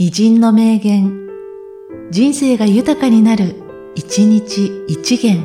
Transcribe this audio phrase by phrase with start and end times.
[0.00, 1.28] 偉人の名言、
[2.12, 3.56] 人生が豊かになる、
[3.96, 5.42] 一日一元。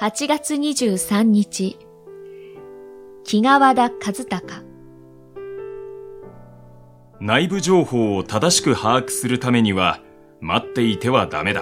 [0.00, 1.78] 8月23日、
[3.24, 4.62] 木川田和孝。
[7.20, 10.00] 内部情報を正しく把握するためには、
[10.40, 11.60] 待っていてはダメだ。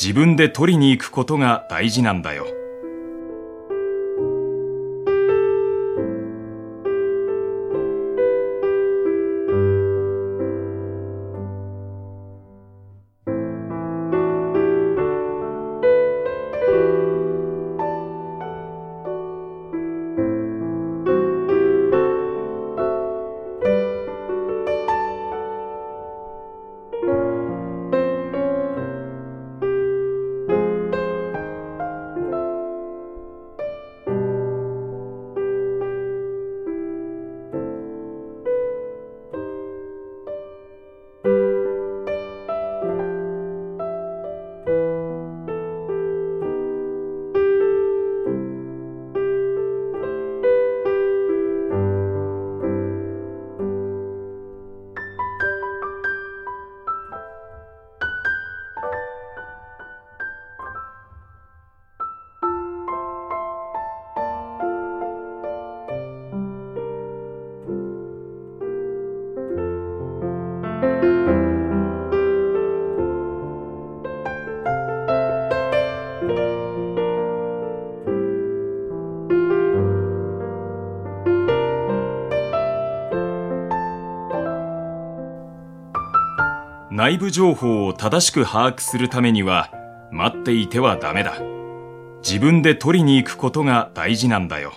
[0.00, 2.46] 自分で取りに行くことが大事なんだよ。
[87.02, 89.72] 内部情報を正しく把握するためには、
[90.12, 91.34] 待っていてはダメだ。
[92.22, 94.74] 自分で取りに行くことが大事なんだよ。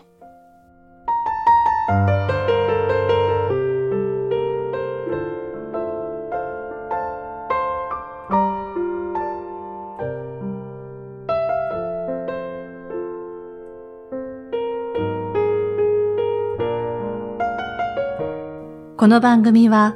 [18.98, 19.96] この番組は、